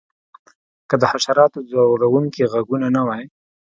[0.89, 3.23] که د حشراتو ځورونکي غږونه نه وی